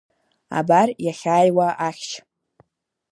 Абар 0.57 0.89
иахьааиуа 1.05 1.67
ахьшь. 1.87 2.13